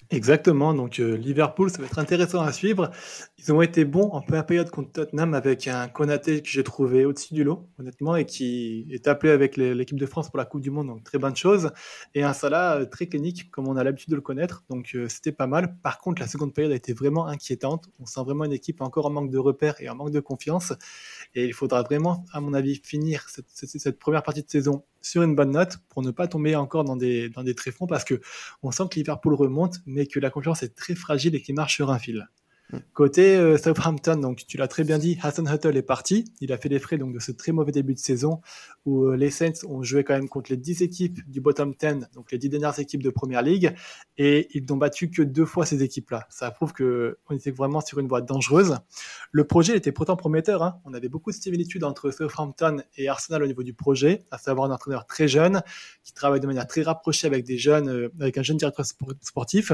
[0.10, 2.92] Exactement, donc euh, Liverpool, ça va être intéressant à suivre.
[3.40, 7.04] Ils ont été bons en première période contre Tottenham avec un Konaté que j'ai trouvé
[7.04, 10.62] au-dessus du lot, honnêtement, et qui est appelé avec l'équipe de France pour la Coupe
[10.62, 11.72] du Monde, donc très bonne chose.
[12.16, 15.34] Et un Salah euh, très clinique, comme on a l'habitude de le connaître, donc c'était
[15.34, 15.76] pas mal.
[15.84, 17.90] Par contre, la seconde période a été vraiment inquiétante.
[18.00, 20.72] On sent vraiment une équipe encore en manque de repères et en manque de confiance.
[21.36, 25.36] Et il faudra vraiment, à mon avis, finir cette première partie de saison sur une
[25.36, 28.20] bonne note pour ne pas tomber encore dans des, dans des tréfonds parce que
[28.64, 31.76] on sent que Liverpool remonte, mais que la confiance est très fragile et qu'il marche
[31.76, 32.28] sur un fil.
[32.94, 36.26] Côté euh, Southampton, donc tu l'as très bien dit, Hassan Huttle est parti.
[36.42, 38.42] Il a fait les frais donc de ce très mauvais début de saison
[38.86, 42.08] où euh, les Saints ont joué quand même contre les 10 équipes du bottom 10,
[42.14, 43.74] donc les 10 dernières équipes de Première Ligue,
[44.18, 46.28] et ils n'ont battu que deux fois ces équipes-là.
[46.30, 48.76] Ça prouve que on était vraiment sur une voie dangereuse.
[49.32, 50.62] Le projet était pourtant prometteur.
[50.62, 50.82] Hein.
[50.84, 54.70] On avait beaucoup de similitudes entre Southampton et Arsenal au niveau du projet, à savoir
[54.70, 55.62] un entraîneur très jeune
[56.04, 58.86] qui travaille de manière très rapprochée avec des jeunes, euh, avec un jeune directeur
[59.22, 59.72] sportif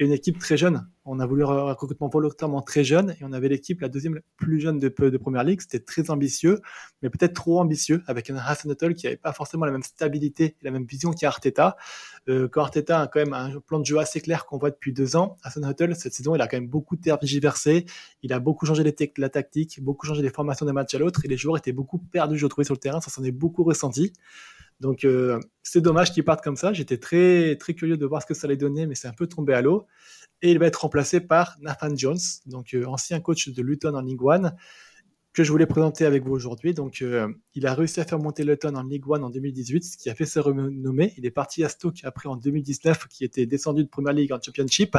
[0.00, 3.32] et une équipe très jeune on a voulu un recrutement volontairement très jeune et on
[3.32, 5.60] avait l'équipe, la deuxième plus jeune de, de Première Ligue.
[5.60, 6.60] C'était très ambitieux,
[7.02, 10.44] mais peut-être trop ambitieux avec un Hassan Nuttall qui n'avait pas forcément la même stabilité
[10.44, 11.76] et la même vision qu'Arteta.
[12.28, 14.92] Euh, quand Arteta a quand même un plan de jeu assez clair qu'on voit depuis
[14.92, 17.84] deux ans, Hassan Huttel, cette saison, il a quand même beaucoup tergiversé.
[18.22, 21.24] Il a beaucoup changé les la tactique, beaucoup changé les formations d'un match à l'autre
[21.24, 23.00] et les joueurs étaient beaucoup perdus, je trouvais, sur le terrain.
[23.00, 24.12] Ça s'en est beaucoup ressenti.
[24.80, 26.72] Donc euh, c'est dommage qu'ils partent comme ça.
[26.72, 29.26] J'étais très très curieux de voir ce que ça allait donner, mais c'est un peu
[29.26, 29.86] tombé à l'eau
[30.42, 34.02] et il va être remplacé par Nathan Jones, donc euh, ancien coach de Luton en
[34.02, 34.54] League One,
[35.34, 36.74] que je voulais présenter avec vous aujourd'hui.
[36.74, 39.96] Donc, euh, il a réussi à faire monter Luton en League One en 2018, ce
[39.96, 41.12] qui a fait sa renommée.
[41.18, 44.40] Il est parti à Stoke après en 2019, qui était descendu de Premier League en
[44.40, 44.96] Championship.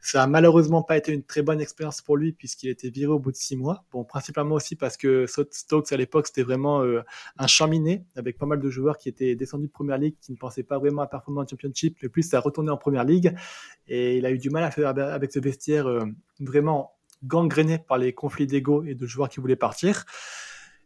[0.00, 3.20] Ça a malheureusement pas été une très bonne expérience pour lui puisqu'il était viré au
[3.20, 3.84] bout de six mois.
[3.92, 7.02] Bon, principalement aussi parce que Stoke à l'époque c'était vraiment euh,
[7.38, 10.32] un champ miné avec pas mal de joueurs qui étaient descendus de Premier League, qui
[10.32, 13.34] ne pensaient pas vraiment à performer en Championship, mais plus à retourner en Première League.
[13.86, 16.04] Et il a eu du mal à faire avec ce vestiaire euh,
[16.40, 20.04] vraiment gangréné par les conflits d'ego et de joueurs qui voulaient partir.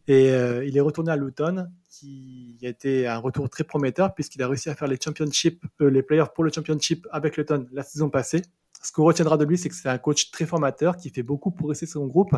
[0.09, 4.43] Et euh, il est retourné à Luton, qui a été un retour très prometteur puisqu'il
[4.43, 7.83] a réussi à faire les championships, euh, les playoffs pour le championship avec Luton la
[7.83, 8.43] saison passée.
[8.83, 11.51] Ce qu'on retiendra de lui, c'est que c'est un coach très formateur qui fait beaucoup
[11.51, 12.35] pour rester son groupe.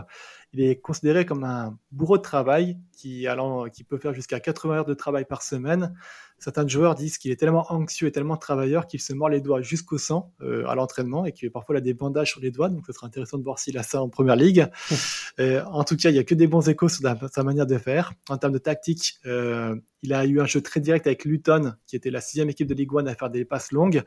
[0.53, 4.75] Il est considéré comme un bourreau de travail qui, allant, qui peut faire jusqu'à 80
[4.75, 5.95] heures de travail par semaine.
[6.39, 9.63] Certains joueurs disent qu'il est tellement anxieux et tellement travailleur qu'il se mord les doigts
[9.63, 12.69] jusqu'au sang euh, à l'entraînement et qu'il parfois a des bandages sur les doigts.
[12.69, 14.67] Donc, ce sera intéressant de voir s'il a ça en première ligue.
[15.39, 17.79] euh, en tout cas, il n'y a que des bons échos sur sa manière de
[17.79, 18.15] faire.
[18.29, 21.95] En termes de tactique, euh, il a eu un jeu très direct avec Luton, qui
[21.95, 24.03] était la sixième équipe de Ligue 1 à faire des passes longues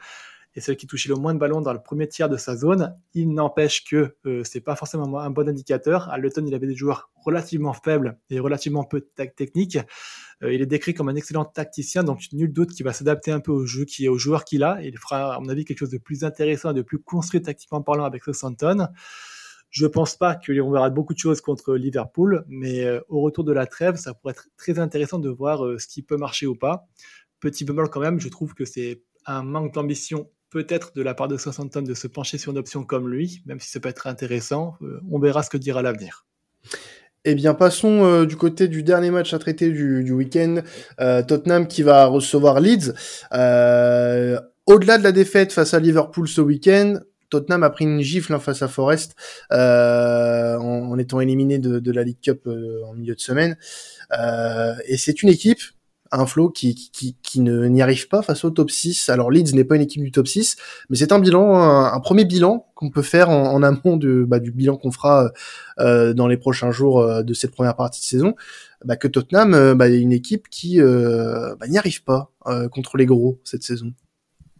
[0.55, 2.95] et celle qui touchait le moins de ballons dans le premier tiers de sa zone.
[3.13, 6.09] Il n'empêche que euh, c'est pas forcément un bon indicateur.
[6.09, 9.77] À Luton, il avait des joueurs relativement faibles et relativement peu techniques.
[10.43, 13.39] Euh, il est décrit comme un excellent tacticien, donc nul doute qu'il va s'adapter un
[13.39, 14.81] peu au jeu qui est au joueur qu'il a.
[14.81, 17.81] il fera, à mon avis, quelque chose de plus intéressant et de plus construit tactiquement
[17.81, 18.87] parlant avec Southampton.
[19.75, 23.51] Je pense pas qu'on verra beaucoup de choses contre Liverpool, mais euh, au retour de
[23.51, 26.55] la trêve, ça pourrait être très intéressant de voir euh, ce qui peut marcher ou
[26.55, 26.87] pas.
[27.41, 31.27] Petit bémol quand même, je trouve que c'est un manque d'ambition peut-être de la part
[31.27, 34.07] de Southampton de se pencher sur une option comme lui, même si ça peut être
[34.07, 34.75] intéressant.
[34.81, 36.25] Euh, on verra ce que dira l'avenir.
[37.25, 40.61] Eh bien, passons euh, du côté du dernier match à traiter du, week-end.
[41.01, 42.93] Euh, Tottenham qui va recevoir Leeds.
[43.33, 48.33] Euh, au-delà de la défaite face à Liverpool ce week-end, Tottenham a pris une gifle
[48.33, 49.13] hein, face à Forest
[49.51, 53.57] en, en, étant éliminé de, de, la League Cup en milieu de semaine.
[54.87, 55.59] et c'est une équipe
[56.19, 59.09] un flow qui, qui, qui ne n'y arrive pas face au top 6.
[59.09, 60.57] Alors Leeds n'est pas une équipe du top 6,
[60.89, 64.51] mais c'est un bilan, un, premier bilan qu'on peut faire en, amont de, bah, du
[64.51, 65.31] bilan qu'on fera
[65.79, 68.35] euh, dans les prochains jours euh, de cette première partie de saison,
[68.83, 72.31] bah, que Tottenham euh, bah, est une équipe qui bah, n'y arrive pas
[72.71, 73.91] contre les gros cette saison.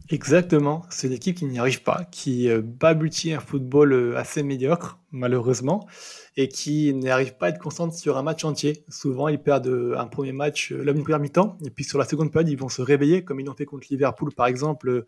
[0.09, 4.43] Exactement, c'est une équipe qui n'y arrive pas, qui euh, babutit un football euh, assez
[4.43, 5.87] médiocre, malheureusement,
[6.37, 8.83] et qui n'arrive pas à être constante sur un match entier.
[8.87, 12.31] Souvent, ils perdent euh, un premier match, la première mi-temps, et puis sur la seconde
[12.31, 15.05] période, ils vont se réveiller, comme ils l'ont fait contre Liverpool, par exemple,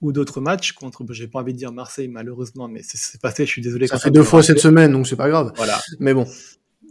[0.00, 3.50] ou d'autres matchs contre, j'ai pas envie de dire Marseille, malheureusement, mais c'est passé, je
[3.50, 3.88] suis désolé.
[3.88, 5.52] Ça fait deux fois cette semaine, donc c'est pas grave.
[5.56, 5.80] Voilà.
[5.98, 6.26] Mais bon.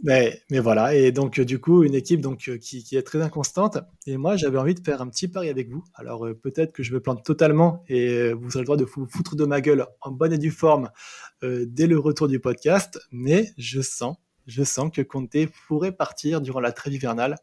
[0.04, 3.78] Mais, mais voilà, et donc du coup, une équipe donc qui, qui est très inconstante.
[4.06, 5.82] Et moi, j'avais envie de faire un petit pari avec vous.
[5.94, 9.06] Alors euh, peut-être que je me plante totalement et vous aurez le droit de vous
[9.06, 10.90] foutre de ma gueule en bonne et due forme
[11.42, 13.00] euh, dès le retour du podcast.
[13.10, 17.36] Mais je sens, je sens que Conte pourrait partir durant la trêve hivernale.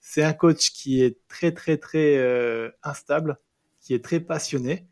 [0.00, 3.38] C'est un coach qui est très très très euh, instable,
[3.80, 4.89] qui est très passionné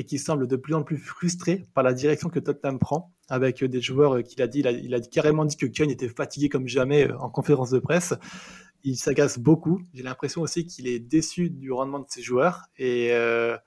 [0.00, 3.62] et qui semble de plus en plus frustré par la direction que Tottenham prend, avec
[3.62, 6.48] des joueurs qu'il a dit, il a, il a, carrément dit que Kane était fatigué
[6.48, 8.14] comme jamais en conférence de presse.
[8.82, 9.82] Il s'agace beaucoup.
[9.92, 12.62] J'ai l'impression aussi qu'il est déçu du rendement de ses joueurs.
[12.78, 13.58] Et euh,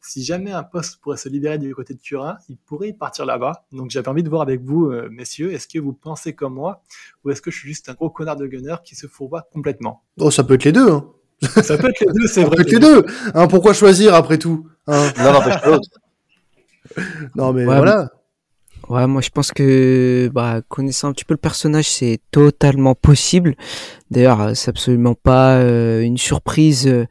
[0.00, 3.64] si jamais un poste pourrait se libérer du côté de Turin, il pourrait partir là-bas.
[3.72, 6.84] Donc j'avais envie de voir avec vous, euh, messieurs, est-ce que vous pensez comme moi,
[7.24, 10.04] ou est-ce que je suis juste un gros connard de gunner qui se fourvoie complètement?
[10.20, 10.88] Oh, ça peut être les deux.
[10.88, 11.10] Hein.
[11.42, 12.50] Ça peut être les deux, c'est vrai.
[12.58, 13.06] Ça peut être les deux.
[13.34, 14.68] Hein, pourquoi choisir après tout?
[14.90, 15.88] Hein L'un n'empêche pas l'autre.
[17.34, 18.08] Non, mais Ouais, voilà.
[18.88, 23.54] Ouais, moi je pense que bah, connaissant un petit peu le personnage, c'est totalement possible.
[24.10, 27.06] D'ailleurs, c'est absolument pas euh, une surprise euh,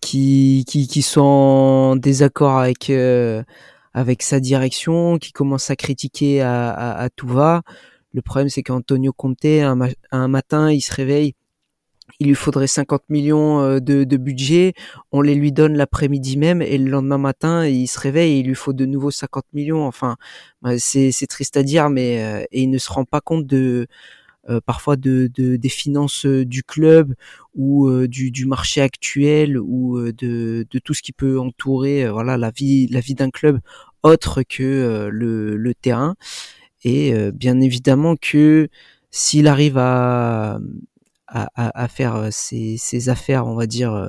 [0.00, 3.42] qui, qui qui soit en désaccord avec euh,
[3.94, 7.62] avec sa direction, qui commence à critiquer à, à, à tout va.
[8.12, 11.34] Le problème, c'est qu'Antonio Conte, un, ma- un matin, il se réveille,
[12.20, 14.74] il lui faudrait 50 millions euh, de, de budget,
[15.12, 18.46] on les lui donne l'après-midi même, et le lendemain matin, il se réveille et il
[18.46, 19.84] lui faut de nouveau 50 millions.
[19.86, 20.16] Enfin,
[20.62, 23.46] bah, c'est c'est triste à dire, mais euh, et il ne se rend pas compte
[23.46, 23.86] de
[24.50, 27.14] euh, parfois de, de des finances euh, du club
[27.54, 32.04] ou euh, du, du marché actuel ou euh, de, de tout ce qui peut entourer
[32.04, 33.60] euh, voilà la vie la vie d'un club
[34.02, 36.14] autre que euh, le, le terrain
[36.84, 38.68] et euh, bien évidemment que
[39.10, 40.58] s'il arrive à
[41.34, 44.08] à, faire euh, ses, ses affaires on va dire euh,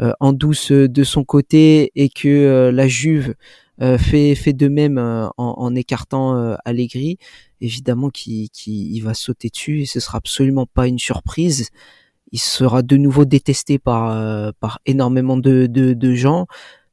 [0.00, 3.34] euh, en douce euh, de son côté et que euh, la Juve
[3.80, 7.18] euh, fait de même euh, en, écartant euh, Allegri
[7.60, 11.70] évidemment qu'il il va sauter dessus et ce sera absolument pas une surprise.
[12.32, 16.46] Il sera de nouveau détesté par euh, par énormément de, de de gens,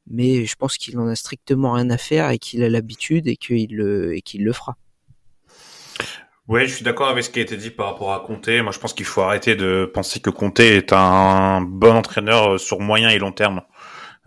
[0.07, 3.37] mais je pense qu'il en a strictement rien à faire et qu'il a l'habitude et
[3.37, 4.77] qu'il le et qu'il le fera.
[6.51, 8.49] Ouais, je suis d'accord avec ce qui a été dit par rapport à Conte.
[8.49, 12.81] Moi, je pense qu'il faut arrêter de penser que Conte est un bon entraîneur sur
[12.81, 13.61] moyen et long terme.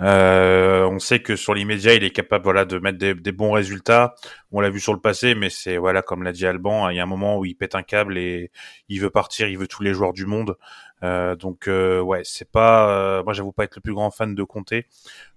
[0.01, 4.15] Euh, on sait que sur l'immédiat, il est capable, voilà, de mettre des, bons résultats.
[4.53, 6.99] On l'a vu sur le passé, mais c'est, voilà, comme l'a dit Alban, il y
[7.01, 8.51] a un moment où il pète un câble et
[8.89, 10.57] il veut partir, il veut tous les joueurs du monde.
[11.03, 14.35] Euh, donc, euh, ouais, c'est pas, euh, moi, j'avoue pas être le plus grand fan
[14.35, 14.73] de Conte.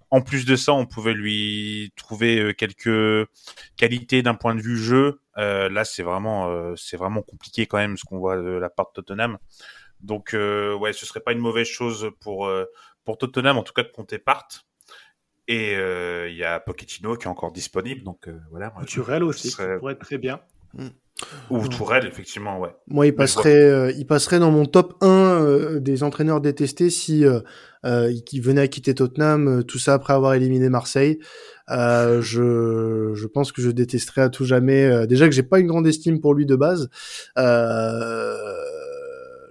[0.10, 3.28] En plus de ça, on pouvait lui trouver euh, quelques
[3.76, 5.20] qualités d'un point de vue jeu.
[5.38, 8.70] Euh, là, c'est vraiment, euh, c'est vraiment compliqué quand même ce qu'on voit de la
[8.70, 9.38] part de Tottenham.
[10.00, 12.50] Donc, euh, ouais, ce serait pas une mauvaise chose pour
[13.04, 14.66] pour Tottenham, en tout cas de compter parte.
[15.50, 18.74] Et il y a Pochettino qui est encore disponible, donc voilà.
[19.24, 20.42] Aussi, ça pourrait être très bien.
[20.78, 20.88] Mm.
[21.50, 22.70] Ou Tourelle, effectivement, ouais.
[22.88, 27.42] Moi, il passerait, il passerait dans mon top 1 des entraîneurs détestés si euh,
[28.32, 31.20] il venait à quitter Tottenham, tout ça après avoir éliminé Marseille.
[31.70, 34.86] Euh, je, je pense que je détesterais à tout jamais.
[34.86, 36.90] Euh, déjà que j'ai pas une grande estime pour lui de base.
[37.38, 38.38] Euh,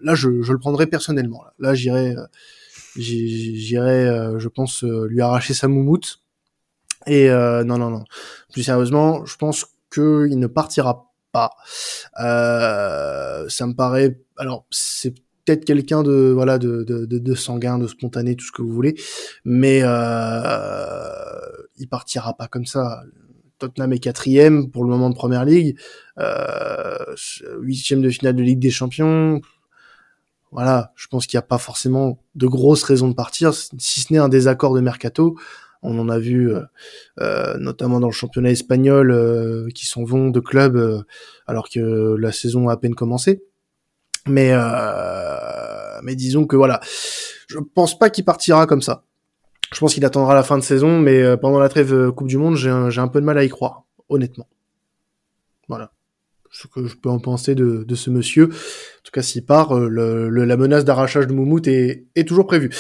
[0.02, 1.44] là, je, je le prendrais personnellement.
[1.58, 2.14] Là, j'irais,
[2.96, 6.20] j'irais, je pense, lui arracher sa moumoute.
[7.06, 8.04] Et non, non, non.
[8.52, 11.05] Plus sérieusement, je pense qu'il ne partira
[11.36, 11.50] pas.
[13.48, 14.20] ça me paraît.
[14.38, 15.14] Alors, c'est
[15.46, 18.96] peut-être quelqu'un de voilà de, de, de, sanguin, de spontané, tout ce que vous voulez,
[19.44, 21.08] mais euh,
[21.78, 23.02] il partira pas comme ça.
[23.58, 25.78] Tottenham est quatrième pour le moment de Première Ligue,
[26.18, 27.14] euh,
[27.60, 29.40] huitième de finale de Ligue des Champions.
[30.52, 34.12] Voilà, je pense qu'il n'y a pas forcément de grosses raisons de partir, si ce
[34.12, 35.36] n'est un désaccord de mercato.
[35.82, 36.62] On en a vu euh,
[37.20, 41.02] euh notamment dans le championnat espagnol euh, qui sont vont de clubs euh,
[41.46, 43.42] alors que la saison a à peine commencé.
[44.26, 44.52] Mais
[46.02, 46.80] mais disons que voilà,
[47.46, 49.04] je pense pas qu'il partira comme ça.
[49.72, 52.56] Je pense qu'il attendra la fin de saison, mais pendant la trêve Coupe du Monde,
[52.56, 54.48] j'ai un, peu de mal à y croire, honnêtement.
[55.68, 55.92] Voilà.
[56.50, 58.50] Ce que je peux en penser de ce monsieur.
[59.06, 62.70] En tout cas, s'il part, le, la menace d'arrachage de Moumout est, est toujours prévue.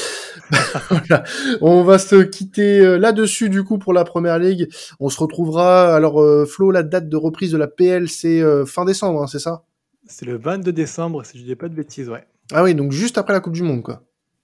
[0.90, 1.22] voilà.
[1.60, 4.68] On va se quitter là-dessus, du coup, pour la Première Ligue.
[4.98, 5.94] On se retrouvera...
[5.94, 9.62] Alors, Flo, la date de reprise de la PL, c'est fin décembre, hein, c'est ça?
[10.08, 12.24] C'est le 22 décembre, si je dis pas de bêtises, ouais.
[12.52, 14.02] Ah oui, donc juste après la Coupe du Monde, quoi.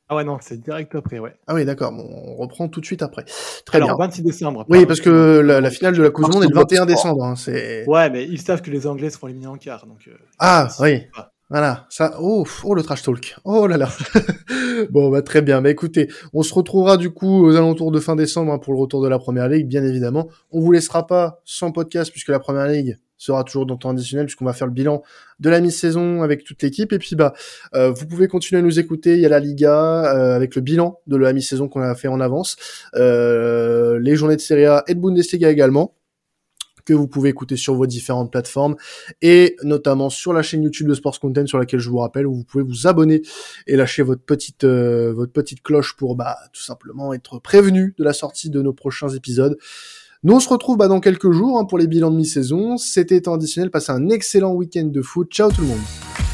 [0.09, 1.35] Ah ouais, non, c'est direct après, ouais.
[1.47, 3.25] Ah oui, d'accord, bon, on reprend tout de suite après.
[3.65, 4.07] Très Alors, bien.
[4.07, 4.67] 26 décembre.
[4.69, 7.25] Oui, parce que la, finale de la Coupe du Monde est le 21 décembre.
[7.25, 7.89] Hein, c'est...
[7.89, 10.09] Ouais, mais ils savent que les Anglais se font éliminer en quart, donc...
[10.09, 11.05] Euh, ah, oui.
[11.53, 13.91] Voilà, ça, oh, oh le trash talk, oh là là.
[14.91, 15.61] bon, bah très bien.
[15.61, 18.79] Bah écoutez, on se retrouvera du coup aux alentours de fin décembre hein, pour le
[18.79, 20.31] retour de la Première Ligue, bien évidemment.
[20.51, 23.91] On vous laissera pas sans podcast puisque la Première Ligue sera toujours dans le temps
[23.91, 25.03] additionnel puisqu'on va faire le bilan
[25.41, 26.91] de la mi-saison avec toute l'équipe.
[26.91, 27.35] Et puis bah,
[27.75, 29.17] euh, vous pouvez continuer à nous écouter.
[29.17, 32.09] Il y a la Liga euh, avec le bilan de la mi-saison qu'on a fait
[32.09, 32.57] en avance,
[32.95, 35.93] euh, les journées de Serie A et de Bundesliga également
[36.85, 38.77] que vous pouvez écouter sur vos différentes plateformes
[39.21, 42.35] et notamment sur la chaîne YouTube de Sports Content sur laquelle je vous rappelle où
[42.35, 43.23] vous pouvez vous abonner
[43.67, 48.13] et lâcher votre petite votre petite cloche pour bah tout simplement être prévenu de la
[48.13, 49.57] sortie de nos prochains épisodes.
[50.25, 52.77] Nous, on se retrouve bah, dans quelques jours hein, pour les bilans de mi-saison.
[52.77, 53.73] C'était temps additionnel.
[53.73, 55.29] Passez un excellent week-end de foot.
[55.33, 56.32] Ciao tout le monde.